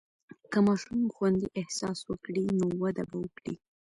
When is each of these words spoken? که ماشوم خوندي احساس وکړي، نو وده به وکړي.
که 0.51 0.59
ماشوم 0.67 1.01
خوندي 1.15 1.47
احساس 1.61 1.99
وکړي، 2.09 2.43
نو 2.59 2.67
وده 2.81 3.03
به 3.09 3.15
وکړي. 3.23 3.55